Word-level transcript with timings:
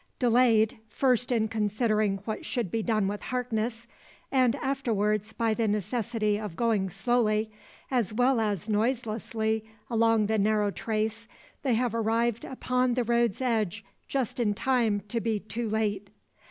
Delayed, 0.17 0.79
first 0.89 1.31
in 1.31 1.47
considering 1.47 2.21
what 2.25 2.43
should 2.43 2.71
be 2.71 2.81
done 2.81 3.07
with 3.07 3.21
Harkness, 3.21 3.85
and 4.31 4.55
afterwards 4.55 5.31
by 5.31 5.53
the 5.53 5.67
necessity 5.67 6.39
of 6.39 6.55
going 6.55 6.89
slowly, 6.89 7.51
as 7.91 8.11
well 8.11 8.39
as 8.39 8.67
noiselessly 8.67 9.63
along 9.91 10.25
the 10.25 10.39
narrow 10.39 10.71
trace, 10.71 11.27
they 11.61 11.75
have 11.75 11.93
arrived 11.93 12.43
upon 12.43 12.95
the 12.95 13.03
road's 13.03 13.43
edge 13.43 13.85
just 14.07 14.39
in 14.39 14.55
time 14.55 15.01
to 15.07 15.21
be 15.21 15.39
too 15.39 15.69
late. 15.69 16.09